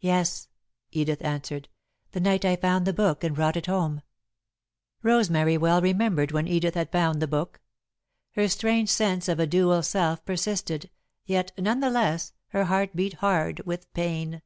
[0.00, 0.48] "Yes,"
[0.90, 1.68] Edith answered.
[2.10, 4.02] "The night I found the book and brought it home."
[5.04, 7.60] Rosemary well remembered when Edith had found the book.
[8.32, 10.90] Her strange sense of a dual self persisted,
[11.26, 14.42] yet, none the less, her heart beat hard with pain.